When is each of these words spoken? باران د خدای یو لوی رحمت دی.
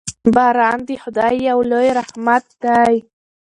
باران 0.35 0.79
د 0.87 0.89
خدای 1.03 1.35
یو 1.49 1.57
لوی 1.71 1.89
رحمت 1.99 2.45
دی. 2.63 2.95